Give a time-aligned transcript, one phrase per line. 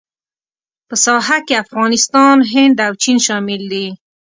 [0.87, 3.87] په ساحه کې افغانستان، هند او چین شامل دي.